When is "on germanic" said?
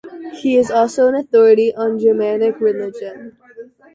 1.75-2.59